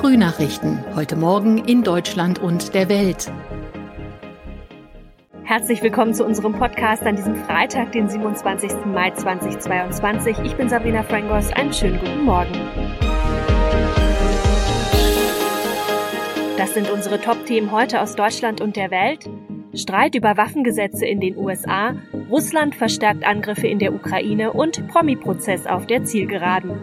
Frühnachrichten. 0.00 0.82
Heute 0.96 1.14
Morgen 1.14 1.58
in 1.58 1.82
Deutschland 1.82 2.38
und 2.38 2.72
der 2.72 2.88
Welt. 2.88 3.30
Herzlich 5.44 5.82
willkommen 5.82 6.14
zu 6.14 6.24
unserem 6.24 6.54
Podcast 6.54 7.02
an 7.02 7.16
diesem 7.16 7.36
Freitag, 7.36 7.92
den 7.92 8.08
27. 8.08 8.86
Mai 8.86 9.10
2022. 9.10 10.38
Ich 10.38 10.56
bin 10.56 10.70
Sabrina 10.70 11.02
Frangos. 11.02 11.52
Einen 11.52 11.74
schönen 11.74 11.98
guten 11.98 12.22
Morgen. 12.22 12.54
Das 16.56 16.72
sind 16.72 16.88
unsere 16.88 17.20
Top-Themen 17.20 17.70
heute 17.70 18.00
aus 18.00 18.16
Deutschland 18.16 18.62
und 18.62 18.76
der 18.76 18.90
Welt. 18.90 19.28
Streit 19.74 20.14
über 20.14 20.38
Waffengesetze 20.38 21.04
in 21.04 21.20
den 21.20 21.36
USA, 21.36 21.94
Russland 22.30 22.74
verstärkt 22.74 23.26
Angriffe 23.26 23.68
in 23.68 23.78
der 23.78 23.92
Ukraine 23.92 24.54
und 24.54 24.88
Promi-Prozess 24.88 25.66
auf 25.66 25.86
der 25.86 26.04
Zielgeraden. 26.04 26.80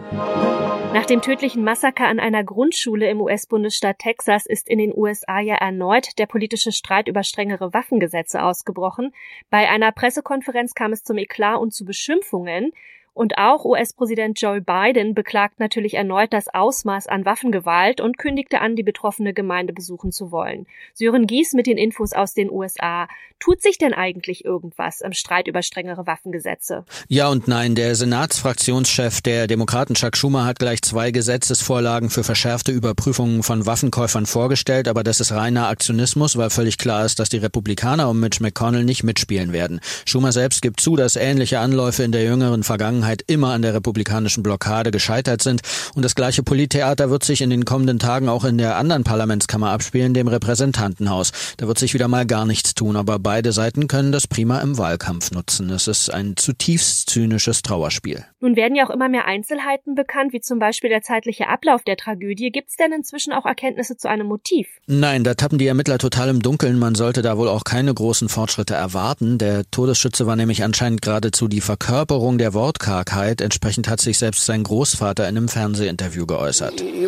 Nach 0.98 1.06
dem 1.06 1.22
tödlichen 1.22 1.62
Massaker 1.62 2.08
an 2.08 2.18
einer 2.18 2.42
Grundschule 2.42 3.08
im 3.08 3.20
US-Bundesstaat 3.20 4.00
Texas 4.00 4.46
ist 4.46 4.68
in 4.68 4.78
den 4.78 4.92
USA 4.92 5.38
ja 5.38 5.54
erneut 5.54 6.18
der 6.18 6.26
politische 6.26 6.72
Streit 6.72 7.06
über 7.06 7.22
strengere 7.22 7.72
Waffengesetze 7.72 8.42
ausgebrochen. 8.42 9.14
Bei 9.48 9.68
einer 9.68 9.92
Pressekonferenz 9.92 10.74
kam 10.74 10.92
es 10.92 11.04
zum 11.04 11.16
Eklat 11.16 11.60
und 11.60 11.72
zu 11.72 11.84
Beschimpfungen. 11.84 12.72
Und 13.18 13.36
auch 13.36 13.64
US-Präsident 13.64 14.40
Joe 14.40 14.60
Biden 14.60 15.12
beklagt 15.12 15.58
natürlich 15.58 15.94
erneut 15.94 16.32
das 16.32 16.46
Ausmaß 16.54 17.08
an 17.08 17.24
Waffengewalt 17.24 18.00
und 18.00 18.16
kündigte 18.16 18.60
an, 18.60 18.76
die 18.76 18.84
betroffene 18.84 19.34
Gemeinde 19.34 19.72
besuchen 19.72 20.12
zu 20.12 20.30
wollen. 20.30 20.68
Sören 20.94 21.26
Gies 21.26 21.52
mit 21.52 21.66
den 21.66 21.78
Infos 21.78 22.12
aus 22.12 22.32
den 22.32 22.48
USA. 22.48 23.08
Tut 23.40 23.60
sich 23.60 23.76
denn 23.76 23.92
eigentlich 23.92 24.44
irgendwas 24.44 25.00
im 25.00 25.12
Streit 25.12 25.48
über 25.48 25.62
strengere 25.62 26.06
Waffengesetze? 26.06 26.84
Ja 27.08 27.28
und 27.28 27.48
nein. 27.48 27.74
Der 27.74 27.96
Senatsfraktionschef 27.96 29.20
der 29.20 29.48
Demokraten 29.48 29.94
Chuck 29.94 30.16
Schumer 30.16 30.44
hat 30.44 30.60
gleich 30.60 30.82
zwei 30.82 31.10
Gesetzesvorlagen 31.10 32.10
für 32.10 32.22
verschärfte 32.22 32.70
Überprüfungen 32.70 33.42
von 33.42 33.66
Waffenkäufern 33.66 34.26
vorgestellt, 34.26 34.86
aber 34.86 35.02
das 35.02 35.18
ist 35.18 35.32
reiner 35.32 35.68
Aktionismus, 35.68 36.36
weil 36.36 36.50
völlig 36.50 36.78
klar 36.78 37.04
ist, 37.04 37.18
dass 37.18 37.28
die 37.28 37.38
Republikaner 37.38 38.08
um 38.08 38.20
Mitch 38.20 38.42
McConnell 38.42 38.84
nicht 38.84 39.02
mitspielen 39.02 39.52
werden. 39.52 39.80
Schumer 40.06 40.30
selbst 40.30 40.62
gibt 40.62 40.80
zu, 40.80 40.94
dass 40.94 41.16
ähnliche 41.16 41.58
Anläufe 41.58 42.04
in 42.04 42.12
der 42.12 42.22
jüngeren 42.22 42.62
Vergangenheit 42.62 43.07
Vergangenheit 43.08 43.24
immer 43.26 43.52
an 43.52 43.62
der 43.62 43.74
republikanischen 43.74 44.42
Blockade 44.42 44.90
gescheitert 44.90 45.42
sind. 45.42 45.62
Und 45.94 46.04
das 46.04 46.14
gleiche 46.14 46.42
Polittheater 46.42 47.10
wird 47.10 47.24
sich 47.24 47.40
in 47.40 47.50
den 47.50 47.64
kommenden 47.64 47.98
Tagen 47.98 48.28
auch 48.28 48.44
in 48.44 48.58
der 48.58 48.76
anderen 48.76 49.04
Parlamentskammer 49.04 49.70
abspielen, 49.70 50.14
dem 50.14 50.28
Repräsentantenhaus. 50.28 51.32
Da 51.56 51.66
wird 51.66 51.78
sich 51.78 51.94
wieder 51.94 52.08
mal 52.08 52.26
gar 52.26 52.44
nichts 52.44 52.74
tun, 52.74 52.96
aber 52.96 53.18
beide 53.18 53.52
Seiten 53.52 53.88
können 53.88 54.12
das 54.12 54.26
prima 54.26 54.60
im 54.60 54.76
Wahlkampf 54.78 55.30
nutzen. 55.30 55.70
Es 55.70 55.88
ist 55.88 56.12
ein 56.12 56.36
zutiefst 56.36 57.08
zynisches 57.08 57.62
Trauerspiel. 57.62 58.24
Nun 58.40 58.56
werden 58.56 58.76
ja 58.76 58.86
auch 58.86 58.90
immer 58.90 59.08
mehr 59.08 59.26
Einzelheiten 59.26 59.94
bekannt, 59.94 60.32
wie 60.32 60.40
zum 60.40 60.58
Beispiel 60.58 60.90
der 60.90 61.02
zeitliche 61.02 61.48
Ablauf 61.48 61.82
der 61.82 61.96
Tragödie. 61.96 62.50
Gibt 62.50 62.70
es 62.70 62.76
denn 62.76 62.92
inzwischen 62.92 63.32
auch 63.32 63.46
Erkenntnisse 63.46 63.96
zu 63.96 64.08
einem 64.08 64.26
Motiv? 64.26 64.68
Nein, 64.86 65.24
da 65.24 65.34
tappen 65.34 65.58
die 65.58 65.66
Ermittler 65.66 65.98
total 65.98 66.28
im 66.28 66.42
Dunkeln. 66.42 66.78
Man 66.78 66.94
sollte 66.94 67.22
da 67.22 67.38
wohl 67.38 67.48
auch 67.48 67.64
keine 67.64 67.92
großen 67.92 68.28
Fortschritte 68.28 68.74
erwarten. 68.74 69.38
Der 69.38 69.68
Todesschütze 69.70 70.26
war 70.26 70.36
nämlich 70.36 70.62
anscheinend 70.62 71.02
geradezu 71.02 71.48
die 71.48 71.60
Verkörperung 71.60 72.38
der 72.38 72.54
Wortkarten 72.54 72.97
Kargheit. 73.04 73.40
Entsprechend 73.40 73.88
hat 73.88 74.00
sich 74.00 74.18
selbst 74.18 74.46
sein 74.46 74.62
Großvater 74.62 75.28
in 75.28 75.36
einem 75.36 75.48
Fernsehinterview 75.48 76.26
geäußert. 76.26 76.80
He, 76.80 76.90
he 76.90 77.06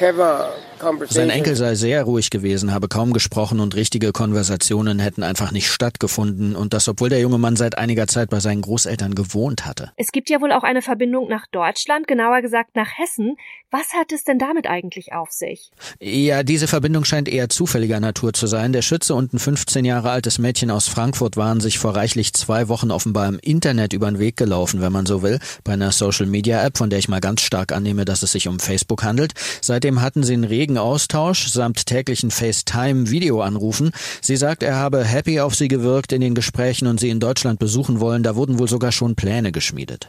sein 0.00 1.30
Enkel 1.30 1.56
sei 1.56 1.74
sehr 1.74 2.04
ruhig 2.04 2.30
gewesen, 2.30 2.72
habe 2.72 2.88
kaum 2.88 3.12
gesprochen 3.12 3.60
und 3.60 3.74
richtige 3.74 4.12
Konversationen 4.12 4.98
hätten 4.98 5.22
einfach 5.22 5.52
nicht 5.52 5.68
stattgefunden 5.68 6.56
und 6.56 6.72
das, 6.72 6.88
obwohl 6.88 7.10
der 7.10 7.20
junge 7.20 7.38
Mann 7.38 7.56
seit 7.56 7.76
einiger 7.76 8.06
Zeit 8.06 8.30
bei 8.30 8.40
seinen 8.40 8.62
Großeltern 8.62 9.14
gewohnt 9.14 9.66
hatte. 9.66 9.92
Es 9.96 10.10
gibt 10.10 10.30
ja 10.30 10.40
wohl 10.40 10.52
auch 10.52 10.62
eine 10.62 10.80
Verbindung 10.80 11.28
nach 11.28 11.46
Deutschland, 11.46 12.08
genauer 12.08 12.40
gesagt 12.40 12.76
nach 12.76 12.88
Hessen. 12.96 13.36
Was 13.70 13.92
hat 13.92 14.10
es 14.10 14.24
denn 14.24 14.40
damit 14.40 14.66
eigentlich 14.66 15.12
auf 15.12 15.30
sich? 15.30 15.70
Ja, 16.00 16.42
diese 16.42 16.66
Verbindung 16.66 17.04
scheint 17.04 17.28
eher 17.28 17.48
zufälliger 17.48 18.00
Natur 18.00 18.32
zu 18.32 18.48
sein. 18.48 18.72
Der 18.72 18.82
Schütze 18.82 19.14
und 19.14 19.32
ein 19.32 19.38
15 19.38 19.84
Jahre 19.84 20.10
altes 20.10 20.38
Mädchen 20.38 20.72
aus 20.72 20.88
Frankfurt 20.88 21.36
waren 21.36 21.60
sich 21.60 21.78
vor 21.78 21.94
reichlich 21.94 22.32
zwei 22.32 22.68
Wochen 22.68 22.90
offenbar 22.90 23.28
im 23.28 23.38
Internet 23.38 23.92
über 23.92 24.10
den 24.10 24.18
Weg 24.18 24.36
gelaufen, 24.36 24.80
wenn 24.80 24.92
man 24.92 25.06
so 25.06 25.22
will, 25.22 25.38
bei 25.62 25.74
einer 25.74 25.92
Social-Media-App, 25.92 26.78
von 26.78 26.90
der 26.90 26.98
ich 26.98 27.08
mal 27.08 27.20
ganz 27.20 27.42
stark 27.42 27.70
annehme, 27.70 28.04
dass 28.04 28.24
es 28.24 28.32
sich 28.32 28.48
um 28.48 28.58
Facebook 28.58 29.04
handelt. 29.04 29.34
Seitdem 29.60 29.89
hatten 29.98 30.22
sie 30.22 30.34
einen 30.34 30.44
regen 30.44 30.60
regen 30.60 30.78
Austausch 30.78 31.48
samt 31.48 31.86
täglichen 31.86 32.30
FaceTime-Videoanrufen. 32.30 33.92
Sie 34.20 34.36
sagt, 34.36 34.62
er 34.62 34.76
habe 34.76 35.02
happy 35.02 35.40
auf 35.40 35.54
sie 35.54 35.68
gewirkt 35.68 36.12
in 36.12 36.20
den 36.20 36.34
Gesprächen 36.34 36.86
und 36.86 37.00
sie 37.00 37.08
in 37.08 37.18
Deutschland 37.18 37.58
besuchen 37.58 37.98
wollen. 37.98 38.22
Da 38.22 38.36
wurden 38.36 38.58
wohl 38.58 38.68
sogar 38.68 38.92
schon 38.92 39.16
Pläne 39.16 39.52
geschmiedet. 39.52 40.08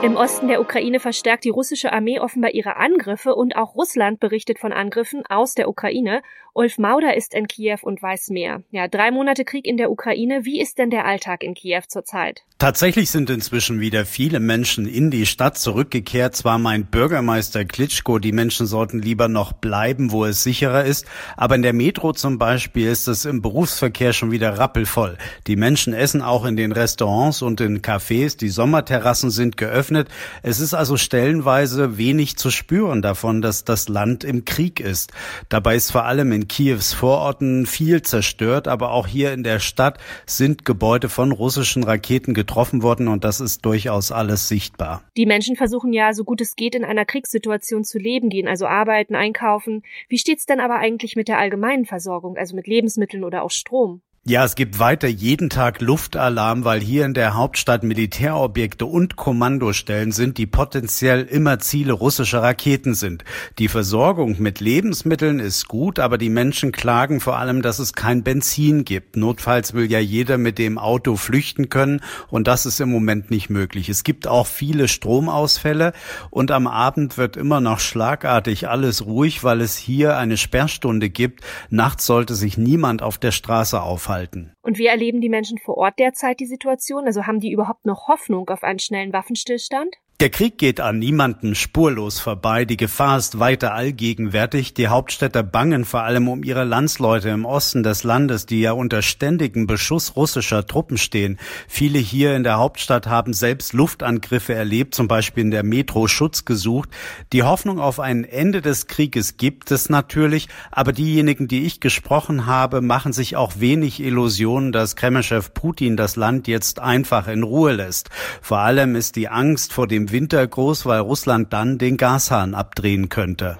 Im 0.00 0.14
Osten 0.14 0.46
der 0.46 0.60
Ukraine 0.60 1.00
verstärkt 1.00 1.44
die 1.44 1.48
russische 1.48 1.92
Armee 1.92 2.20
offenbar 2.20 2.52
ihre 2.52 2.76
Angriffe 2.76 3.34
und 3.34 3.56
auch 3.56 3.74
Russland 3.74 4.20
berichtet 4.20 4.60
von 4.60 4.72
Angriffen 4.72 5.26
aus 5.26 5.54
der 5.54 5.68
Ukraine. 5.68 6.22
Ulf 6.54 6.78
Mauder 6.78 7.16
ist 7.16 7.34
in 7.34 7.46
Kiew 7.46 7.78
und 7.82 8.02
weiß 8.02 8.30
mehr. 8.30 8.62
Ja, 8.70 8.88
drei 8.88 9.10
Monate 9.10 9.44
Krieg 9.44 9.66
in 9.66 9.76
der 9.76 9.90
Ukraine. 9.90 10.44
Wie 10.44 10.60
ist 10.60 10.78
denn 10.78 10.90
der 10.90 11.04
Alltag 11.04 11.42
in 11.42 11.54
Kiew 11.54 11.82
zurzeit? 11.86 12.42
Tatsächlich 12.58 13.10
sind 13.10 13.30
inzwischen 13.30 13.80
wieder 13.80 14.04
viele 14.04 14.40
Menschen 14.40 14.88
in 14.88 15.12
die 15.12 15.26
Stadt 15.26 15.58
zurückgekehrt. 15.58 16.34
Zwar 16.34 16.58
meint 16.58 16.90
Bürgermeister 16.90 17.64
Klitschko, 17.64 18.18
die 18.18 18.32
Menschen 18.32 18.66
sollten 18.66 19.00
lieber 19.00 19.28
noch 19.28 19.52
bleiben, 19.52 20.10
wo 20.10 20.24
es 20.24 20.42
sicherer 20.42 20.84
ist. 20.84 21.06
Aber 21.36 21.54
in 21.54 21.62
der 21.62 21.72
Metro 21.72 22.12
zum 22.12 22.38
Beispiel 22.38 22.88
ist 22.88 23.06
es 23.06 23.24
im 23.24 23.42
Berufsverkehr 23.42 24.12
schon 24.12 24.32
wieder 24.32 24.58
rappelvoll. 24.58 25.16
Die 25.46 25.56
Menschen 25.56 25.92
essen 25.92 26.22
auch 26.22 26.44
in 26.44 26.56
den 26.56 26.72
Restaurants 26.72 27.42
und 27.42 27.60
in 27.60 27.82
Cafés. 27.82 28.36
Die 28.36 28.48
Sommerterrassen 28.48 29.30
sind 29.30 29.56
geöffnet 29.56 29.87
geöffnet. 29.88 30.08
Es 30.42 30.60
ist 30.60 30.74
also 30.74 30.96
stellenweise 30.96 31.98
wenig 31.98 32.36
zu 32.36 32.50
spüren 32.50 33.02
davon, 33.02 33.42
dass 33.42 33.64
das 33.64 33.88
Land 33.88 34.24
im 34.24 34.44
Krieg 34.44 34.80
ist. 34.80 35.12
Dabei 35.48 35.76
ist 35.76 35.90
vor 35.90 36.04
allem 36.04 36.32
in 36.32 36.48
Kiews 36.48 36.92
Vororten 36.92 37.66
viel 37.66 38.02
zerstört, 38.02 38.68
aber 38.68 38.92
auch 38.92 39.06
hier 39.06 39.32
in 39.32 39.42
der 39.42 39.60
Stadt 39.60 39.98
sind 40.26 40.64
Gebäude 40.64 41.08
von 41.08 41.32
russischen 41.32 41.84
Raketen 41.84 42.34
getroffen 42.34 42.82
worden 42.82 43.08
und 43.08 43.24
das 43.24 43.40
ist 43.40 43.64
durchaus 43.64 44.12
alles 44.12 44.48
sichtbar. 44.48 45.02
Die 45.16 45.26
Menschen 45.26 45.56
versuchen 45.56 45.92
ja, 45.92 46.12
so 46.12 46.24
gut 46.24 46.40
es 46.40 46.56
geht, 46.56 46.74
in 46.74 46.84
einer 46.84 47.04
Kriegssituation 47.04 47.84
zu 47.84 47.98
leben, 47.98 48.28
gehen 48.28 48.48
also 48.48 48.66
arbeiten, 48.66 49.14
einkaufen. 49.14 49.82
Wie 50.08 50.18
steht's 50.18 50.46
denn 50.46 50.60
aber 50.60 50.76
eigentlich 50.76 51.16
mit 51.16 51.28
der 51.28 51.38
allgemeinen 51.38 51.84
Versorgung, 51.84 52.36
also 52.36 52.54
mit 52.54 52.66
Lebensmitteln 52.66 53.24
oder 53.24 53.42
auch 53.42 53.50
Strom? 53.50 54.02
Ja, 54.28 54.44
es 54.44 54.56
gibt 54.56 54.78
weiter 54.78 55.08
jeden 55.08 55.48
Tag 55.48 55.80
Luftalarm, 55.80 56.66
weil 56.66 56.80
hier 56.80 57.06
in 57.06 57.14
der 57.14 57.32
Hauptstadt 57.32 57.82
Militärobjekte 57.82 58.84
und 58.84 59.16
Kommandostellen 59.16 60.12
sind, 60.12 60.36
die 60.36 60.44
potenziell 60.44 61.22
immer 61.22 61.60
Ziele 61.60 61.94
russischer 61.94 62.42
Raketen 62.42 62.92
sind. 62.92 63.24
Die 63.58 63.68
Versorgung 63.68 64.36
mit 64.38 64.60
Lebensmitteln 64.60 65.40
ist 65.40 65.66
gut, 65.66 65.98
aber 65.98 66.18
die 66.18 66.28
Menschen 66.28 66.72
klagen 66.72 67.20
vor 67.20 67.38
allem, 67.38 67.62
dass 67.62 67.78
es 67.78 67.94
kein 67.94 68.22
Benzin 68.22 68.84
gibt. 68.84 69.16
Notfalls 69.16 69.72
will 69.72 69.90
ja 69.90 69.98
jeder 69.98 70.36
mit 70.36 70.58
dem 70.58 70.76
Auto 70.76 71.16
flüchten 71.16 71.70
können 71.70 72.02
und 72.28 72.48
das 72.48 72.66
ist 72.66 72.80
im 72.80 72.90
Moment 72.90 73.30
nicht 73.30 73.48
möglich. 73.48 73.88
Es 73.88 74.04
gibt 74.04 74.26
auch 74.26 74.46
viele 74.46 74.88
Stromausfälle 74.88 75.94
und 76.28 76.50
am 76.50 76.66
Abend 76.66 77.16
wird 77.16 77.38
immer 77.38 77.62
noch 77.62 77.80
schlagartig 77.80 78.68
alles 78.68 79.06
ruhig, 79.06 79.42
weil 79.42 79.62
es 79.62 79.78
hier 79.78 80.18
eine 80.18 80.36
Sperrstunde 80.36 81.08
gibt. 81.08 81.44
Nachts 81.70 82.04
sollte 82.04 82.34
sich 82.34 82.58
niemand 82.58 83.00
auf 83.00 83.16
der 83.16 83.32
Straße 83.32 83.80
aufhalten 83.80 84.17
halten. 84.18 84.52
Und 84.62 84.78
wie 84.78 84.86
erleben 84.86 85.20
die 85.20 85.28
Menschen 85.28 85.58
vor 85.58 85.76
Ort 85.76 85.98
derzeit 85.98 86.40
die 86.40 86.46
Situation? 86.46 87.06
Also 87.06 87.26
haben 87.26 87.40
die 87.40 87.52
überhaupt 87.52 87.86
noch 87.86 88.08
Hoffnung 88.08 88.48
auf 88.50 88.64
einen 88.64 88.80
schnellen 88.80 89.12
Waffenstillstand? 89.12 89.96
Der 90.20 90.30
Krieg 90.30 90.58
geht 90.58 90.80
an 90.80 90.98
niemanden 90.98 91.54
spurlos 91.54 92.18
vorbei. 92.18 92.64
Die 92.64 92.76
Gefahr 92.76 93.18
ist 93.18 93.38
weiter 93.38 93.72
allgegenwärtig. 93.72 94.74
Die 94.74 94.88
Hauptstädter 94.88 95.44
bangen 95.44 95.84
vor 95.84 96.02
allem 96.02 96.26
um 96.26 96.42
ihre 96.42 96.64
Landsleute 96.64 97.28
im 97.28 97.44
Osten 97.44 97.84
des 97.84 98.02
Landes, 98.02 98.44
die 98.44 98.60
ja 98.60 98.72
unter 98.72 99.00
ständigem 99.00 99.68
Beschuss 99.68 100.16
russischer 100.16 100.66
Truppen 100.66 100.98
stehen. 100.98 101.38
Viele 101.68 102.00
hier 102.00 102.34
in 102.34 102.42
der 102.42 102.58
Hauptstadt 102.58 103.06
haben 103.06 103.32
selbst 103.32 103.74
Luftangriffe 103.74 104.54
erlebt, 104.54 104.96
zum 104.96 105.06
Beispiel 105.06 105.44
in 105.44 105.52
der 105.52 105.62
Metro 105.62 106.08
Schutz 106.08 106.44
gesucht. 106.44 106.88
Die 107.32 107.44
Hoffnung 107.44 107.78
auf 107.78 108.00
ein 108.00 108.24
Ende 108.24 108.60
des 108.60 108.88
Krieges 108.88 109.36
gibt 109.36 109.70
es 109.70 109.88
natürlich, 109.88 110.48
aber 110.72 110.92
diejenigen, 110.92 111.46
die 111.46 111.64
ich 111.64 111.78
gesprochen 111.78 112.46
habe, 112.46 112.80
machen 112.80 113.12
sich 113.12 113.36
auch 113.36 113.60
wenig 113.60 114.00
Illusionen, 114.00 114.72
dass 114.72 114.96
Kremlchef 114.96 115.54
Putin 115.54 115.96
das 115.96 116.16
Land 116.16 116.48
jetzt 116.48 116.80
einfach 116.80 117.28
in 117.28 117.44
Ruhe 117.44 117.70
lässt. 117.70 118.10
Vor 118.42 118.58
allem 118.58 118.96
ist 118.96 119.14
die 119.14 119.28
Angst 119.28 119.72
vor 119.72 119.86
dem 119.86 120.07
Winter 120.12 120.46
groß, 120.46 120.86
weil 120.86 121.00
Russland 121.00 121.52
dann 121.52 121.78
den 121.78 121.96
Gashahn 121.96 122.54
abdrehen 122.54 123.08
könnte. 123.08 123.58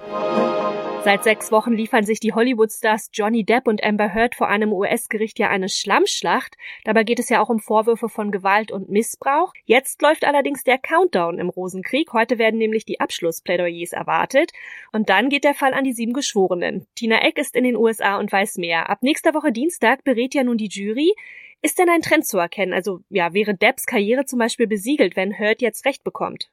Seit 1.04 1.24
sechs 1.24 1.52
Wochen 1.52 1.72
liefern 1.72 2.04
sich 2.04 2.20
die 2.20 2.34
Hollywood-Stars 2.34 3.10
Johnny 3.14 3.44
Depp 3.44 3.66
und 3.66 3.82
Amber 3.82 4.12
Heard 4.12 4.34
vor 4.34 4.48
einem 4.48 4.72
US-Gericht 4.72 5.38
ja 5.38 5.48
eine 5.48 5.68
Schlammschlacht. 5.68 6.56
Dabei 6.84 7.04
geht 7.04 7.18
es 7.18 7.30
ja 7.30 7.40
auch 7.40 7.48
um 7.48 7.60
Vorwürfe 7.60 8.08
von 8.08 8.30
Gewalt 8.30 8.72
und 8.72 8.90
Missbrauch. 8.90 9.54
Jetzt 9.64 10.02
läuft 10.02 10.26
allerdings 10.26 10.64
der 10.64 10.76
Countdown 10.76 11.38
im 11.38 11.48
Rosenkrieg. 11.48 12.12
Heute 12.12 12.38
werden 12.38 12.58
nämlich 12.58 12.84
die 12.84 13.00
Abschlussplädoyers 13.00 13.92
erwartet. 13.92 14.52
Und 14.92 15.08
dann 15.08 15.30
geht 15.30 15.44
der 15.44 15.54
Fall 15.54 15.72
an 15.72 15.84
die 15.84 15.94
sieben 15.94 16.12
Geschworenen. 16.12 16.86
Tina 16.94 17.22
Eck 17.22 17.38
ist 17.38 17.54
in 17.54 17.64
den 17.64 17.76
USA 17.76 18.18
und 18.18 18.30
weiß 18.30 18.58
mehr. 18.58 18.90
Ab 18.90 18.98
nächster 19.00 19.34
Woche 19.34 19.52
Dienstag 19.52 20.04
berät 20.04 20.34
ja 20.34 20.42
nun 20.42 20.58
die 20.58 20.68
Jury. 20.68 21.14
Ist 21.60 21.78
denn 21.78 21.88
ein 21.88 22.02
Trend 22.02 22.26
zu 22.26 22.38
erkennen? 22.38 22.72
Also 22.72 23.00
ja, 23.10 23.34
wäre 23.34 23.54
Depps 23.54 23.84
Karriere 23.84 24.24
zum 24.24 24.38
Beispiel 24.38 24.66
besiegelt, 24.66 25.16
wenn 25.16 25.38
Hurt 25.38 25.60
jetzt 25.60 25.84
Recht 25.84 26.04
bekommt? 26.04 26.50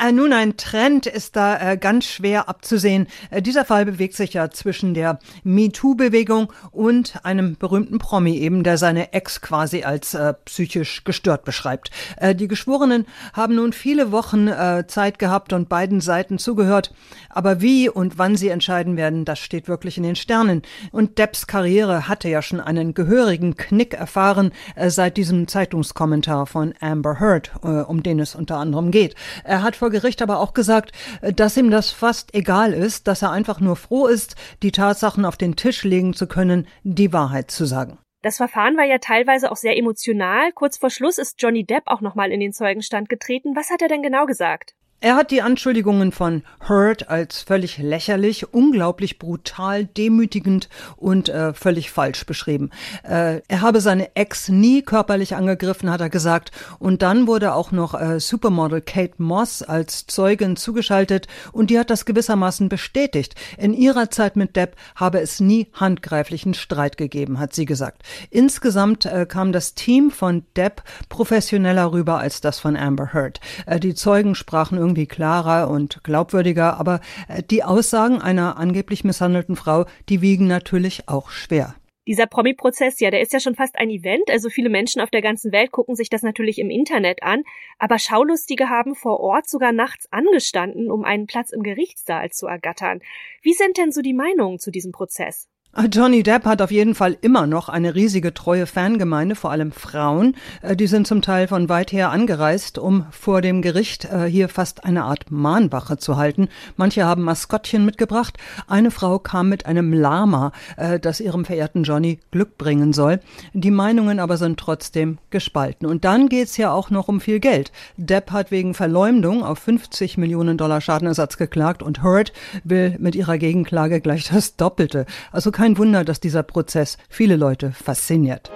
Äh, 0.00 0.12
nun, 0.12 0.32
ein 0.32 0.56
Trend 0.56 1.06
ist 1.06 1.34
da 1.34 1.72
äh, 1.72 1.76
ganz 1.76 2.06
schwer 2.06 2.48
abzusehen. 2.48 3.08
Äh, 3.30 3.42
dieser 3.42 3.64
Fall 3.64 3.84
bewegt 3.84 4.14
sich 4.14 4.32
ja 4.32 4.48
zwischen 4.48 4.94
der 4.94 5.18
MeToo-Bewegung 5.42 6.52
und 6.70 7.24
einem 7.24 7.56
berühmten 7.56 7.98
Promi 7.98 8.38
eben, 8.38 8.62
der 8.62 8.78
seine 8.78 9.12
Ex 9.12 9.40
quasi 9.40 9.82
als 9.82 10.14
äh, 10.14 10.34
psychisch 10.44 11.02
gestört 11.02 11.44
beschreibt. 11.44 11.90
Äh, 12.16 12.36
die 12.36 12.46
Geschworenen 12.46 13.06
haben 13.32 13.56
nun 13.56 13.72
viele 13.72 14.12
Wochen 14.12 14.46
äh, 14.46 14.84
Zeit 14.86 15.18
gehabt 15.18 15.52
und 15.52 15.68
beiden 15.68 16.00
Seiten 16.00 16.38
zugehört. 16.38 16.94
Aber 17.28 17.60
wie 17.60 17.88
und 17.88 18.18
wann 18.18 18.36
sie 18.36 18.50
entscheiden 18.50 18.96
werden, 18.96 19.24
das 19.24 19.40
steht 19.40 19.66
wirklich 19.66 19.96
in 19.96 20.04
den 20.04 20.16
Sternen. 20.16 20.62
Und 20.92 21.18
Depps 21.18 21.48
Karriere 21.48 22.06
hatte 22.06 22.28
ja 22.28 22.40
schon 22.40 22.60
einen 22.60 22.94
gehörigen 22.94 23.56
Knick 23.56 23.94
erfahren 23.94 24.52
seit 24.76 25.16
diesem 25.16 25.48
Zeitungskommentar 25.48 26.46
von 26.46 26.74
Amber 26.80 27.20
Heard, 27.20 27.52
um 27.62 28.02
den 28.02 28.20
es 28.20 28.34
unter 28.34 28.56
anderem 28.58 28.90
geht. 28.90 29.14
Er 29.44 29.62
hat 29.62 29.76
vor 29.76 29.87
vor 29.88 29.92
Gericht 29.92 30.20
aber 30.20 30.40
auch 30.40 30.52
gesagt, 30.52 30.92
äh, 31.22 31.32
dass 31.32 31.56
ihm 31.56 31.70
das 31.70 31.90
fast 31.90 32.34
egal 32.34 32.74
ist, 32.74 33.06
dass 33.06 33.22
er 33.22 33.30
einfach 33.30 33.58
nur 33.58 33.76
froh 33.76 34.06
ist, 34.06 34.36
die 34.62 34.72
Tatsachen 34.72 35.24
auf 35.24 35.38
den 35.38 35.56
Tisch 35.56 35.82
legen 35.84 36.12
zu 36.12 36.26
können, 36.26 36.66
die 36.82 37.12
Wahrheit 37.12 37.50
zu 37.50 37.64
sagen. 37.64 37.98
Das 38.20 38.36
Verfahren 38.36 38.76
war 38.76 38.84
ja 38.84 38.98
teilweise 38.98 39.50
auch 39.50 39.56
sehr 39.56 39.78
emotional. 39.78 40.52
Kurz 40.52 40.76
vor 40.76 40.90
Schluss 40.90 41.16
ist 41.16 41.40
Johnny 41.40 41.64
Depp 41.64 41.84
auch 41.86 42.02
nochmal 42.02 42.32
in 42.32 42.40
den 42.40 42.52
Zeugenstand 42.52 43.08
getreten. 43.08 43.56
Was 43.56 43.70
hat 43.70 43.80
er 43.80 43.88
denn 43.88 44.02
genau 44.02 44.26
gesagt? 44.26 44.74
Er 45.00 45.14
hat 45.14 45.30
die 45.30 45.42
Anschuldigungen 45.42 46.10
von 46.10 46.42
Hurt 46.68 47.08
als 47.08 47.42
völlig 47.42 47.78
lächerlich, 47.78 48.52
unglaublich 48.52 49.20
brutal, 49.20 49.84
demütigend 49.84 50.68
und 50.96 51.28
äh, 51.28 51.54
völlig 51.54 51.92
falsch 51.92 52.26
beschrieben. 52.26 52.70
Äh, 53.04 53.42
er 53.46 53.60
habe 53.60 53.80
seine 53.80 54.16
Ex 54.16 54.48
nie 54.48 54.82
körperlich 54.82 55.36
angegriffen, 55.36 55.88
hat 55.88 56.00
er 56.00 56.10
gesagt. 56.10 56.50
Und 56.80 57.02
dann 57.02 57.28
wurde 57.28 57.54
auch 57.54 57.70
noch 57.70 57.94
äh, 57.94 58.18
Supermodel 58.18 58.80
Kate 58.80 59.14
Moss 59.18 59.62
als 59.62 60.08
Zeugin 60.08 60.56
zugeschaltet 60.56 61.28
und 61.52 61.70
die 61.70 61.78
hat 61.78 61.90
das 61.90 62.04
gewissermaßen 62.04 62.68
bestätigt. 62.68 63.36
In 63.56 63.74
ihrer 63.74 64.10
Zeit 64.10 64.34
mit 64.34 64.56
Depp 64.56 64.74
habe 64.96 65.20
es 65.20 65.38
nie 65.38 65.68
handgreiflichen 65.74 66.54
Streit 66.54 66.96
gegeben, 66.96 67.38
hat 67.38 67.54
sie 67.54 67.66
gesagt. 67.66 68.02
Insgesamt 68.30 69.06
äh, 69.06 69.26
kam 69.26 69.52
das 69.52 69.74
Team 69.74 70.10
von 70.10 70.44
Depp 70.56 70.82
professioneller 71.08 71.92
rüber 71.92 72.18
als 72.18 72.40
das 72.40 72.58
von 72.58 72.76
Amber 72.76 73.12
Heard. 73.12 73.38
Äh, 73.66 73.78
die 73.78 73.94
Zeugen 73.94 74.34
sprachen 74.34 74.87
irgendwie 74.88 75.06
klarer 75.06 75.70
und 75.70 76.02
glaubwürdiger, 76.02 76.78
aber 76.78 77.00
äh, 77.28 77.42
die 77.42 77.62
Aussagen 77.62 78.20
einer 78.20 78.56
angeblich 78.56 79.04
misshandelten 79.04 79.54
Frau, 79.54 79.84
die 80.08 80.22
wiegen 80.22 80.46
natürlich 80.46 81.08
auch 81.08 81.30
schwer. 81.30 81.74
Dieser 82.06 82.26
Promi-Prozess, 82.26 83.00
ja, 83.00 83.10
der 83.10 83.20
ist 83.20 83.34
ja 83.34 83.40
schon 83.40 83.54
fast 83.54 83.76
ein 83.76 83.90
Event. 83.90 84.30
Also 84.30 84.48
viele 84.48 84.70
Menschen 84.70 85.02
auf 85.02 85.10
der 85.10 85.20
ganzen 85.20 85.52
Welt 85.52 85.72
gucken 85.72 85.94
sich 85.94 86.08
das 86.08 86.22
natürlich 86.22 86.58
im 86.58 86.70
Internet 86.70 87.22
an. 87.22 87.42
Aber 87.78 87.98
Schaulustige 87.98 88.70
haben 88.70 88.94
vor 88.94 89.20
Ort 89.20 89.46
sogar 89.46 89.72
nachts 89.72 90.10
angestanden, 90.10 90.90
um 90.90 91.04
einen 91.04 91.26
Platz 91.26 91.52
im 91.52 91.62
Gerichtssaal 91.62 92.30
zu 92.30 92.46
ergattern. 92.46 93.00
Wie 93.42 93.52
sind 93.52 93.76
denn 93.76 93.92
so 93.92 94.00
die 94.00 94.14
Meinungen 94.14 94.58
zu 94.58 94.70
diesem 94.70 94.90
Prozess? 94.90 95.48
Johnny 95.76 96.22
Depp 96.22 96.46
hat 96.46 96.62
auf 96.62 96.70
jeden 96.70 96.94
Fall 96.94 97.16
immer 97.20 97.46
noch 97.46 97.68
eine 97.68 97.94
riesige 97.94 98.32
treue 98.32 98.66
Fangemeinde, 98.66 99.36
vor 99.36 99.52
allem 99.52 99.70
Frauen. 99.70 100.34
Äh, 100.62 100.74
die 100.74 100.86
sind 100.86 101.06
zum 101.06 101.20
Teil 101.22 101.46
von 101.46 101.68
weit 101.68 101.92
her 101.92 102.10
angereist, 102.10 102.78
um 102.78 103.04
vor 103.10 103.42
dem 103.42 103.60
Gericht 103.60 104.06
äh, 104.06 104.24
hier 104.24 104.48
fast 104.48 104.84
eine 104.84 105.04
Art 105.04 105.30
Mahnwache 105.30 105.98
zu 105.98 106.16
halten. 106.16 106.48
Manche 106.76 107.04
haben 107.04 107.22
Maskottchen 107.22 107.84
mitgebracht. 107.84 108.38
Eine 108.66 108.90
Frau 108.90 109.18
kam 109.18 109.50
mit 109.50 109.66
einem 109.66 109.92
Lama, 109.92 110.52
äh, 110.78 110.98
das 110.98 111.20
ihrem 111.20 111.44
verehrten 111.44 111.84
Johnny 111.84 112.18
Glück 112.32 112.56
bringen 112.56 112.92
soll. 112.94 113.20
Die 113.52 113.70
Meinungen 113.70 114.20
aber 114.20 114.38
sind 114.38 114.58
trotzdem 114.58 115.18
gespalten. 115.30 115.86
Und 115.86 116.04
dann 116.04 116.30
geht's 116.30 116.56
ja 116.56 116.72
auch 116.72 116.88
noch 116.88 117.08
um 117.08 117.20
viel 117.20 117.40
Geld. 117.40 117.72
Depp 117.98 118.32
hat 118.32 118.50
wegen 118.50 118.72
Verleumdung 118.72 119.44
auf 119.44 119.58
50 119.60 120.16
Millionen 120.16 120.56
Dollar 120.56 120.80
Schadenersatz 120.80 121.36
geklagt 121.36 121.82
und 121.82 122.02
Hurt 122.02 122.32
will 122.64 122.96
mit 122.98 123.14
ihrer 123.14 123.36
Gegenklage 123.36 124.00
gleich 124.00 124.28
das 124.32 124.56
Doppelte. 124.56 125.04
Also 125.30 125.52
kein 125.58 125.76
Wunder, 125.76 126.04
dass 126.04 126.20
dieser 126.20 126.44
Prozess 126.44 126.98
viele 127.08 127.34
Leute 127.34 127.72
fasziniert. 127.72 128.48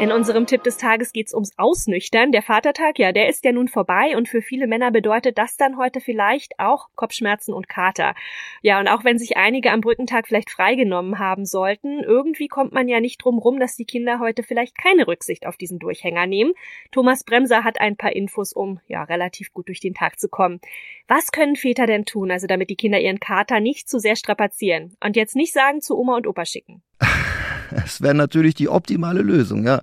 In 0.00 0.12
unserem 0.12 0.46
Tipp 0.46 0.62
des 0.62 0.78
Tages 0.78 1.12
geht's 1.12 1.34
ums 1.34 1.50
Ausnüchtern. 1.58 2.32
Der 2.32 2.40
Vatertag, 2.40 2.98
ja, 2.98 3.12
der 3.12 3.28
ist 3.28 3.44
ja 3.44 3.52
nun 3.52 3.68
vorbei 3.68 4.16
und 4.16 4.30
für 4.30 4.40
viele 4.40 4.66
Männer 4.66 4.90
bedeutet 4.90 5.36
das 5.36 5.58
dann 5.58 5.76
heute 5.76 6.00
vielleicht 6.00 6.58
auch 6.58 6.88
Kopfschmerzen 6.94 7.52
und 7.52 7.68
Kater. 7.68 8.14
Ja, 8.62 8.80
und 8.80 8.88
auch 8.88 9.04
wenn 9.04 9.18
sich 9.18 9.36
einige 9.36 9.70
am 9.70 9.82
Brückentag 9.82 10.26
vielleicht 10.26 10.48
freigenommen 10.48 11.18
haben 11.18 11.44
sollten, 11.44 12.02
irgendwie 12.02 12.48
kommt 12.48 12.72
man 12.72 12.88
ja 12.88 12.98
nicht 12.98 13.22
drum 13.22 13.38
rum, 13.38 13.60
dass 13.60 13.76
die 13.76 13.84
Kinder 13.84 14.20
heute 14.20 14.42
vielleicht 14.42 14.78
keine 14.78 15.06
Rücksicht 15.06 15.46
auf 15.46 15.58
diesen 15.58 15.78
Durchhänger 15.78 16.26
nehmen. 16.26 16.54
Thomas 16.92 17.22
Bremser 17.22 17.62
hat 17.62 17.78
ein 17.78 17.98
paar 17.98 18.16
Infos, 18.16 18.54
um 18.54 18.80
ja 18.88 19.02
relativ 19.04 19.52
gut 19.52 19.68
durch 19.68 19.80
den 19.80 19.92
Tag 19.92 20.18
zu 20.18 20.30
kommen. 20.30 20.60
Was 21.08 21.30
können 21.30 21.56
Väter 21.56 21.86
denn 21.86 22.06
tun, 22.06 22.30
also 22.30 22.46
damit 22.46 22.70
die 22.70 22.76
Kinder 22.76 22.98
ihren 22.98 23.20
Kater 23.20 23.60
nicht 23.60 23.86
zu 23.86 23.98
sehr 23.98 24.16
strapazieren? 24.16 24.96
Und 25.04 25.16
jetzt 25.16 25.36
nicht 25.36 25.52
sagen 25.52 25.82
zu 25.82 25.98
Oma 25.98 26.16
und 26.16 26.26
Opa 26.26 26.46
schicken. 26.46 26.82
Es 27.84 28.00
wäre 28.00 28.14
natürlich 28.14 28.54
die 28.54 28.68
optimale 28.68 29.22
Lösung, 29.22 29.64
ja. 29.64 29.80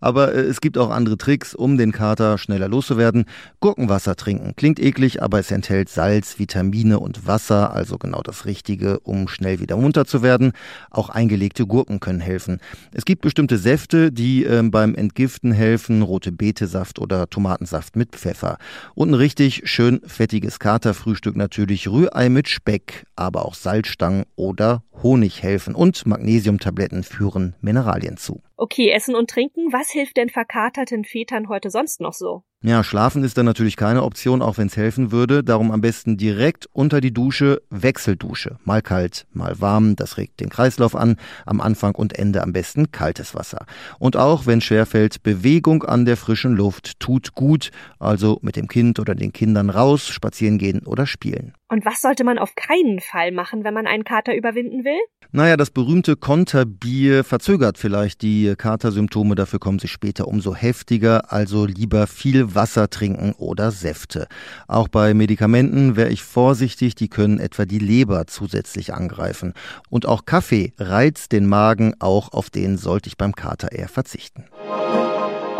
Aber 0.00 0.34
äh, 0.34 0.40
es 0.40 0.60
gibt 0.60 0.78
auch 0.78 0.90
andere 0.90 1.16
Tricks, 1.16 1.54
um 1.54 1.76
den 1.76 1.92
Kater 1.92 2.38
schneller 2.38 2.68
loszuwerden. 2.68 3.24
Gurkenwasser 3.60 4.16
trinken. 4.16 4.54
Klingt 4.56 4.80
eklig, 4.80 5.22
aber 5.22 5.38
es 5.38 5.50
enthält 5.50 5.88
Salz, 5.88 6.38
Vitamine 6.38 6.98
und 6.98 7.26
Wasser, 7.26 7.72
also 7.72 7.98
genau 7.98 8.22
das 8.22 8.46
Richtige, 8.46 9.00
um 9.00 9.28
schnell 9.28 9.60
wieder 9.60 9.76
munter 9.76 10.04
zu 10.04 10.22
werden. 10.22 10.52
Auch 10.90 11.08
eingelegte 11.08 11.66
Gurken 11.66 12.00
können 12.00 12.20
helfen. 12.20 12.60
Es 12.92 13.04
gibt 13.04 13.22
bestimmte 13.22 13.58
Säfte, 13.58 14.12
die 14.12 14.44
äh, 14.44 14.62
beim 14.62 14.94
Entgiften 14.94 15.52
helfen. 15.52 16.02
Rote 16.02 16.32
Betesaft 16.32 16.98
oder 16.98 17.28
Tomatensaft 17.28 17.96
mit 17.96 18.12
Pfeffer. 18.16 18.58
Und 18.94 19.10
ein 19.10 19.14
richtig 19.14 19.62
schön 19.64 20.00
fettiges 20.06 20.58
Katerfrühstück 20.58 21.36
natürlich. 21.36 21.88
Rührei 21.88 22.28
mit 22.28 22.48
Speck, 22.48 23.06
aber 23.16 23.44
auch 23.44 23.54
Salzstangen 23.54 24.24
oder 24.36 24.82
Honig 25.02 25.42
helfen. 25.42 25.74
Und 25.74 26.06
Magnesiumtabletten 26.06 27.02
für 27.02 27.29
führen 27.30 27.54
Mineralien 27.60 28.16
zu. 28.16 28.42
Okay, 28.62 28.90
Essen 28.90 29.14
und 29.14 29.30
Trinken, 29.30 29.72
was 29.72 29.88
hilft 29.88 30.18
denn 30.18 30.28
verkaterten 30.28 31.06
Vätern 31.06 31.48
heute 31.48 31.70
sonst 31.70 31.98
noch 32.02 32.12
so? 32.12 32.42
Ja, 32.62 32.84
schlafen 32.84 33.24
ist 33.24 33.38
dann 33.38 33.46
natürlich 33.46 33.74
keine 33.74 34.02
Option, 34.02 34.42
auch 34.42 34.58
wenn 34.58 34.66
es 34.66 34.76
helfen 34.76 35.12
würde. 35.12 35.42
Darum 35.42 35.70
am 35.70 35.80
besten 35.80 36.18
direkt 36.18 36.66
unter 36.72 37.00
die 37.00 37.10
Dusche, 37.10 37.62
Wechseldusche. 37.70 38.58
Mal 38.64 38.82
kalt, 38.82 39.26
mal 39.32 39.58
warm, 39.62 39.96
das 39.96 40.18
regt 40.18 40.40
den 40.40 40.50
Kreislauf 40.50 40.94
an. 40.94 41.16
Am 41.46 41.62
Anfang 41.62 41.94
und 41.94 42.18
Ende 42.18 42.42
am 42.42 42.52
besten 42.52 42.92
kaltes 42.92 43.34
Wasser. 43.34 43.64
Und 43.98 44.18
auch, 44.18 44.44
wenn 44.44 44.60
schwerfällt, 44.60 45.22
Bewegung 45.22 45.84
an 45.84 46.04
der 46.04 46.18
frischen 46.18 46.52
Luft 46.52 47.00
tut 47.00 47.34
gut. 47.34 47.70
Also 47.98 48.38
mit 48.42 48.56
dem 48.56 48.68
Kind 48.68 49.00
oder 49.00 49.14
den 49.14 49.32
Kindern 49.32 49.70
raus, 49.70 50.06
spazieren 50.06 50.58
gehen 50.58 50.84
oder 50.84 51.06
spielen. 51.06 51.54
Und 51.70 51.86
was 51.86 52.02
sollte 52.02 52.24
man 52.24 52.38
auf 52.38 52.56
keinen 52.56 53.00
Fall 53.00 53.32
machen, 53.32 53.64
wenn 53.64 53.72
man 53.72 53.86
einen 53.86 54.04
Kater 54.04 54.36
überwinden 54.36 54.84
will? 54.84 55.00
Naja, 55.32 55.56
das 55.56 55.70
berühmte 55.70 56.16
Konterbier 56.16 57.22
verzögert 57.22 57.78
vielleicht 57.78 58.22
die 58.22 58.49
Katersymptome, 58.56 59.34
dafür 59.34 59.58
kommen 59.58 59.78
sie 59.78 59.88
später 59.88 60.28
umso 60.28 60.54
heftiger, 60.54 61.32
also 61.32 61.66
lieber 61.66 62.06
viel 62.06 62.54
Wasser 62.54 62.90
trinken 62.90 63.32
oder 63.32 63.70
Säfte. 63.70 64.26
Auch 64.68 64.88
bei 64.88 65.14
Medikamenten 65.14 65.96
wäre 65.96 66.10
ich 66.10 66.22
vorsichtig, 66.22 66.94
die 66.94 67.08
können 67.08 67.38
etwa 67.40 67.64
die 67.64 67.78
Leber 67.78 68.26
zusätzlich 68.26 68.94
angreifen. 68.94 69.54
Und 69.88 70.06
auch 70.06 70.24
Kaffee 70.24 70.72
reizt 70.78 71.32
den 71.32 71.46
Magen, 71.46 71.94
auch 72.00 72.32
auf 72.32 72.50
den 72.50 72.76
sollte 72.76 73.08
ich 73.08 73.16
beim 73.16 73.34
Kater 73.34 73.72
eher 73.72 73.88
verzichten. 73.88 74.44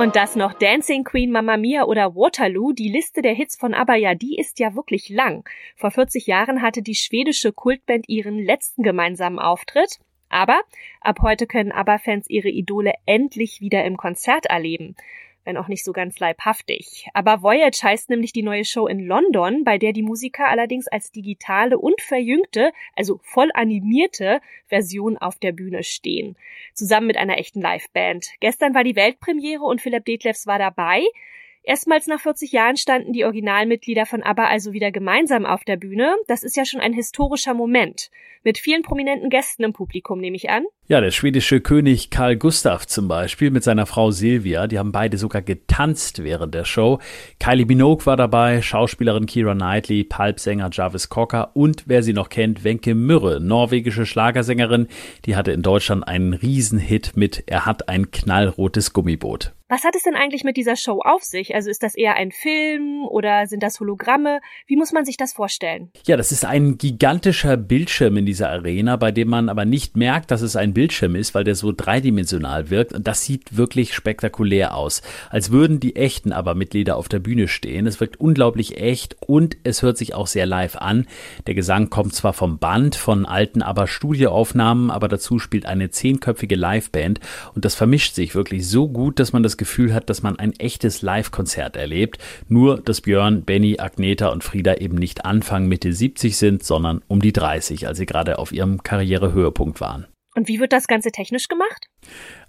Und 0.00 0.16
das 0.16 0.34
noch 0.34 0.54
Dancing 0.54 1.04
Queen, 1.04 1.30
Mamma 1.30 1.58
Mia 1.58 1.84
oder 1.84 2.14
Waterloo, 2.14 2.72
die 2.72 2.88
Liste 2.88 3.20
der 3.20 3.34
Hits 3.34 3.58
von 3.58 3.74
ABBA, 3.74 3.96
ja, 3.96 4.14
die 4.14 4.38
ist 4.38 4.58
ja 4.58 4.74
wirklich 4.74 5.10
lang. 5.10 5.46
Vor 5.76 5.90
40 5.90 6.26
Jahren 6.26 6.62
hatte 6.62 6.80
die 6.80 6.94
schwedische 6.94 7.52
Kultband 7.52 8.08
ihren 8.08 8.38
letzten 8.38 8.82
gemeinsamen 8.82 9.38
Auftritt. 9.38 9.98
Aber 10.30 10.60
ab 11.00 11.18
heute 11.20 11.46
können 11.46 11.72
ABBA-Fans 11.72 12.30
ihre 12.30 12.48
Idole 12.48 12.94
endlich 13.04 13.60
wieder 13.60 13.84
im 13.84 13.96
Konzert 13.96 14.46
erleben 14.46 14.96
wenn 15.44 15.56
auch 15.56 15.68
nicht 15.68 15.84
so 15.84 15.92
ganz 15.92 16.18
leibhaftig. 16.18 17.08
Aber 17.14 17.42
Voyage 17.42 17.82
heißt 17.82 18.10
nämlich 18.10 18.32
die 18.32 18.42
neue 18.42 18.64
Show 18.64 18.86
in 18.86 19.00
London, 19.00 19.64
bei 19.64 19.78
der 19.78 19.92
die 19.92 20.02
Musiker 20.02 20.48
allerdings 20.48 20.86
als 20.86 21.10
digitale 21.12 21.78
und 21.78 22.00
verjüngte, 22.00 22.72
also 22.94 23.20
voll 23.22 23.50
animierte 23.54 24.40
Version 24.68 25.16
auf 25.16 25.38
der 25.38 25.52
Bühne 25.52 25.82
stehen. 25.82 26.36
Zusammen 26.74 27.06
mit 27.06 27.16
einer 27.16 27.38
echten 27.38 27.60
Liveband. 27.60 28.28
Gestern 28.40 28.74
war 28.74 28.84
die 28.84 28.96
Weltpremiere 28.96 29.64
und 29.64 29.80
Philipp 29.80 30.04
Detlefs 30.04 30.46
war 30.46 30.58
dabei. 30.58 31.02
Erstmals 31.62 32.06
nach 32.06 32.20
40 32.20 32.52
Jahren 32.52 32.76
standen 32.76 33.12
die 33.12 33.24
Originalmitglieder 33.24 34.06
von 34.06 34.22
ABBA 34.22 34.46
also 34.46 34.72
wieder 34.72 34.90
gemeinsam 34.90 35.44
auf 35.44 35.62
der 35.62 35.76
Bühne. 35.76 36.16
Das 36.26 36.42
ist 36.42 36.56
ja 36.56 36.64
schon 36.64 36.80
ein 36.80 36.94
historischer 36.94 37.52
Moment. 37.52 38.10
Mit 38.42 38.56
vielen 38.56 38.80
prominenten 38.80 39.28
Gästen 39.28 39.64
im 39.64 39.74
Publikum, 39.74 40.18
nehme 40.18 40.36
ich 40.36 40.48
an. 40.48 40.64
Ja, 40.88 41.02
der 41.02 41.10
schwedische 41.10 41.60
König 41.60 42.08
Karl 42.08 42.36
Gustav 42.36 42.86
zum 42.86 43.06
Beispiel 43.06 43.50
mit 43.50 43.62
seiner 43.62 43.84
Frau 43.84 44.10
Silvia. 44.10 44.66
Die 44.66 44.78
haben 44.78 44.92
beide 44.92 45.18
sogar 45.18 45.42
getanzt 45.42 46.24
während 46.24 46.54
der 46.54 46.64
Show. 46.64 46.98
Kylie 47.38 47.66
Minogue 47.66 48.06
war 48.06 48.16
dabei, 48.16 48.62
Schauspielerin 48.62 49.26
Kira 49.26 49.54
Knightley, 49.54 50.04
Pulpsänger 50.04 50.70
Jarvis 50.72 51.10
Cocker 51.10 51.50
und 51.54 51.84
wer 51.86 52.02
sie 52.02 52.14
noch 52.14 52.30
kennt, 52.30 52.64
Wenke 52.64 52.94
Mürre, 52.94 53.38
norwegische 53.38 54.06
Schlagersängerin. 54.06 54.88
Die 55.26 55.36
hatte 55.36 55.52
in 55.52 55.60
Deutschland 55.60 56.08
einen 56.08 56.32
Riesenhit 56.32 57.12
mit 57.16 57.44
Er 57.46 57.66
hat 57.66 57.90
ein 57.90 58.10
knallrotes 58.10 58.94
Gummiboot. 58.94 59.52
Was 59.70 59.84
hat 59.84 59.94
es 59.94 60.02
denn 60.02 60.16
eigentlich 60.16 60.42
mit 60.42 60.56
dieser 60.56 60.74
Show 60.74 61.00
auf 61.00 61.22
sich? 61.22 61.54
Also 61.54 61.70
ist 61.70 61.84
das 61.84 61.94
eher 61.94 62.16
ein 62.16 62.32
Film 62.32 63.04
oder 63.08 63.46
sind 63.46 63.62
das 63.62 63.78
Hologramme? 63.78 64.40
Wie 64.66 64.74
muss 64.74 64.90
man 64.90 65.04
sich 65.04 65.16
das 65.16 65.32
vorstellen? 65.32 65.92
Ja, 66.08 66.16
das 66.16 66.32
ist 66.32 66.44
ein 66.44 66.76
gigantischer 66.76 67.56
Bildschirm 67.56 68.16
in 68.16 68.26
dieser 68.26 68.50
Arena, 68.50 68.96
bei 68.96 69.12
dem 69.12 69.28
man 69.28 69.48
aber 69.48 69.64
nicht 69.64 69.96
merkt, 69.96 70.32
dass 70.32 70.42
es 70.42 70.56
ein 70.56 70.74
Bildschirm 70.74 71.14
ist, 71.14 71.36
weil 71.36 71.44
der 71.44 71.54
so 71.54 71.70
dreidimensional 71.70 72.68
wirkt. 72.68 72.92
Und 72.92 73.06
das 73.06 73.24
sieht 73.24 73.56
wirklich 73.56 73.94
spektakulär 73.94 74.74
aus. 74.74 75.02
Als 75.28 75.52
würden 75.52 75.78
die 75.78 75.94
echten 75.94 76.32
aber 76.32 76.56
Mitglieder 76.56 76.96
auf 76.96 77.08
der 77.08 77.20
Bühne 77.20 77.46
stehen. 77.46 77.86
Es 77.86 78.00
wirkt 78.00 78.18
unglaublich 78.18 78.78
echt 78.78 79.18
und 79.24 79.56
es 79.62 79.82
hört 79.82 79.98
sich 79.98 80.16
auch 80.16 80.26
sehr 80.26 80.46
live 80.46 80.74
an. 80.78 81.06
Der 81.46 81.54
Gesang 81.54 81.90
kommt 81.90 82.12
zwar 82.16 82.32
vom 82.32 82.58
Band, 82.58 82.96
von 82.96 83.24
alten 83.24 83.62
aber 83.62 83.86
Studioaufnahmen, 83.86 84.90
aber 84.90 85.06
dazu 85.06 85.38
spielt 85.38 85.64
eine 85.64 85.90
zehnköpfige 85.90 86.56
Liveband 86.56 87.20
und 87.54 87.64
das 87.64 87.76
vermischt 87.76 88.16
sich 88.16 88.34
wirklich 88.34 88.66
so 88.66 88.88
gut, 88.88 89.20
dass 89.20 89.32
man 89.32 89.44
das 89.44 89.59
Gefühl 89.60 89.92
hat, 89.92 90.08
dass 90.08 90.22
man 90.22 90.38
ein 90.38 90.54
echtes 90.54 91.02
Live-Konzert 91.02 91.76
erlebt. 91.76 92.18
Nur, 92.48 92.80
dass 92.80 93.02
Björn, 93.02 93.44
Benny, 93.44 93.78
Agneta 93.78 94.28
und 94.28 94.42
Frieda 94.42 94.74
eben 94.76 94.96
nicht 94.96 95.26
Anfang 95.26 95.66
Mitte 95.66 95.92
70 95.92 96.36
sind, 96.38 96.64
sondern 96.64 97.02
um 97.08 97.20
die 97.20 97.32
30, 97.32 97.86
als 97.86 97.98
sie 97.98 98.06
gerade 98.06 98.38
auf 98.38 98.52
ihrem 98.52 98.82
Karrierehöhepunkt 98.82 99.82
waren. 99.82 100.06
Und 100.34 100.48
wie 100.48 100.60
wird 100.60 100.72
das 100.72 100.86
Ganze 100.86 101.12
technisch 101.12 101.48
gemacht? 101.48 101.89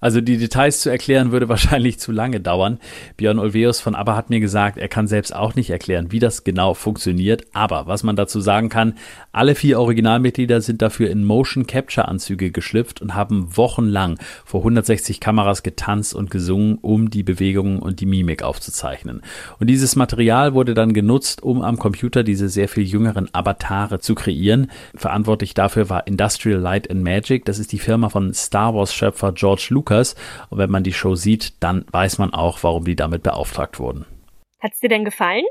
Also 0.01 0.19
die 0.19 0.37
Details 0.37 0.81
zu 0.81 0.89
erklären 0.89 1.31
würde 1.31 1.47
wahrscheinlich 1.49 1.99
zu 1.99 2.11
lange 2.11 2.41
dauern. 2.41 2.79
Björn 3.17 3.39
Olveus 3.39 3.79
von 3.79 3.95
ABBA 3.95 4.15
hat 4.15 4.29
mir 4.29 4.39
gesagt, 4.39 4.77
er 4.77 4.89
kann 4.89 5.07
selbst 5.07 5.33
auch 5.33 5.55
nicht 5.55 5.69
erklären, 5.69 6.11
wie 6.11 6.19
das 6.19 6.43
genau 6.43 6.73
funktioniert. 6.73 7.45
Aber 7.53 7.85
was 7.85 8.03
man 8.03 8.15
dazu 8.15 8.41
sagen 8.41 8.69
kann, 8.69 8.95
alle 9.31 9.53
vier 9.53 9.79
Originalmitglieder 9.79 10.59
sind 10.61 10.81
dafür 10.81 11.11
in 11.11 11.23
Motion 11.23 11.67
Capture 11.67 12.07
Anzüge 12.07 12.51
geschlüpft 12.51 13.01
und 13.01 13.13
haben 13.13 13.55
wochenlang 13.55 14.17
vor 14.43 14.61
160 14.61 15.19
Kameras 15.19 15.61
getanzt 15.61 16.15
und 16.15 16.31
gesungen, 16.31 16.79
um 16.81 17.11
die 17.11 17.23
Bewegungen 17.23 17.79
und 17.79 17.99
die 17.99 18.07
Mimik 18.07 18.41
aufzuzeichnen. 18.41 19.21
Und 19.59 19.67
dieses 19.67 19.95
Material 19.95 20.55
wurde 20.55 20.73
dann 20.73 20.93
genutzt, 20.93 21.43
um 21.43 21.61
am 21.61 21.77
Computer 21.77 22.23
diese 22.23 22.49
sehr 22.49 22.67
viel 22.67 22.83
jüngeren 22.83 23.29
Avatare 23.33 23.99
zu 23.99 24.15
kreieren. 24.15 24.71
Verantwortlich 24.95 25.53
dafür 25.53 25.89
war 25.89 26.07
Industrial 26.07 26.59
Light 26.59 26.89
and 26.89 27.03
Magic. 27.03 27.45
Das 27.45 27.59
ist 27.59 27.71
die 27.71 27.79
Firma 27.79 28.09
von 28.09 28.33
Star 28.33 28.73
Wars 28.73 28.95
Schöpfer 28.95 29.31
George 29.41 29.67
Lucas. 29.71 30.15
Und 30.49 30.59
wenn 30.59 30.69
man 30.69 30.83
die 30.83 30.93
Show 30.93 31.15
sieht, 31.15 31.61
dann 31.63 31.85
weiß 31.91 32.19
man 32.19 32.31
auch, 32.31 32.61
warum 32.61 32.85
die 32.85 32.95
damit 32.95 33.23
beauftragt 33.23 33.79
wurden. 33.79 34.05
Hat's 34.59 34.79
dir 34.79 34.89
denn 34.89 35.03
gefallen? 35.03 35.45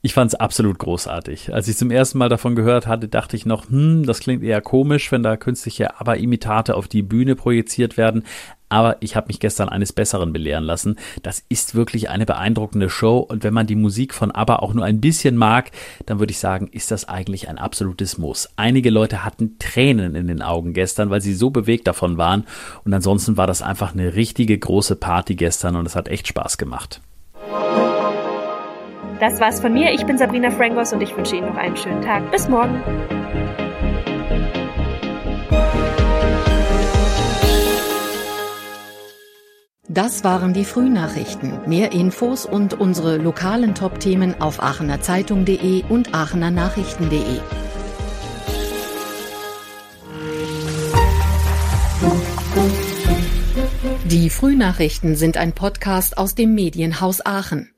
Ich 0.00 0.14
fand 0.14 0.32
es 0.32 0.38
absolut 0.38 0.78
großartig. 0.78 1.52
Als 1.52 1.66
ich 1.66 1.76
zum 1.76 1.90
ersten 1.90 2.18
Mal 2.18 2.28
davon 2.28 2.54
gehört 2.54 2.86
hatte, 2.86 3.08
dachte 3.08 3.34
ich 3.34 3.46
noch, 3.46 3.68
hm, 3.68 4.06
das 4.06 4.20
klingt 4.20 4.44
eher 4.44 4.60
komisch, 4.60 5.10
wenn 5.10 5.24
da 5.24 5.36
künstliche 5.36 5.98
Aber-Imitate 5.98 6.76
auf 6.76 6.86
die 6.86 7.02
Bühne 7.02 7.34
projiziert 7.34 7.96
werden. 7.96 8.22
Aber 8.68 8.98
ich 9.00 9.16
habe 9.16 9.26
mich 9.26 9.40
gestern 9.40 9.68
eines 9.68 9.92
Besseren 9.92 10.32
belehren 10.32 10.62
lassen. 10.62 10.96
Das 11.24 11.42
ist 11.48 11.74
wirklich 11.74 12.10
eine 12.10 12.26
beeindruckende 12.26 12.90
Show 12.90 13.18
und 13.18 13.42
wenn 13.42 13.54
man 13.54 13.66
die 13.66 13.74
Musik 13.74 14.14
von 14.14 14.30
ABBA 14.30 14.56
auch 14.56 14.72
nur 14.72 14.84
ein 14.84 15.00
bisschen 15.00 15.36
mag, 15.36 15.72
dann 16.06 16.20
würde 16.20 16.30
ich 16.30 16.38
sagen, 16.38 16.68
ist 16.70 16.92
das 16.92 17.08
eigentlich 17.08 17.48
ein 17.48 17.58
absolutes 17.58 18.18
Muss. 18.18 18.50
Einige 18.54 18.90
Leute 18.90 19.24
hatten 19.24 19.58
Tränen 19.58 20.14
in 20.14 20.28
den 20.28 20.42
Augen 20.42 20.74
gestern, 20.74 21.10
weil 21.10 21.22
sie 21.22 21.34
so 21.34 21.50
bewegt 21.50 21.88
davon 21.88 22.18
waren 22.18 22.44
und 22.84 22.94
ansonsten 22.94 23.36
war 23.36 23.48
das 23.48 23.62
einfach 23.62 23.94
eine 23.94 24.14
richtige 24.14 24.56
große 24.56 24.94
Party 24.94 25.34
gestern 25.34 25.74
und 25.74 25.86
es 25.86 25.96
hat 25.96 26.06
echt 26.06 26.28
Spaß 26.28 26.56
gemacht. 26.56 27.00
Das 29.20 29.40
war's 29.40 29.60
von 29.60 29.72
mir. 29.72 29.92
Ich 29.92 30.06
bin 30.06 30.18
Sabrina 30.18 30.50
Frangos 30.50 30.92
und 30.92 31.02
ich 31.02 31.16
wünsche 31.16 31.36
Ihnen 31.36 31.48
noch 31.48 31.56
einen 31.56 31.76
schönen 31.76 32.02
Tag. 32.02 32.30
Bis 32.30 32.48
morgen. 32.48 32.82
Das 39.88 40.22
waren 40.22 40.52
die 40.52 40.64
Frühnachrichten. 40.64 41.66
Mehr 41.66 41.90
Infos 41.92 42.46
und 42.46 42.74
unsere 42.74 43.16
lokalen 43.16 43.74
Top-Themen 43.74 44.40
auf 44.40 44.62
aachenerzeitung.de 44.62 45.82
und 45.88 46.14
aachenernachrichten.de. 46.14 47.40
Die 54.04 54.30
Frühnachrichten 54.30 55.16
sind 55.16 55.36
ein 55.36 55.52
Podcast 55.52 56.16
aus 56.16 56.34
dem 56.34 56.54
Medienhaus 56.54 57.26
Aachen. 57.26 57.70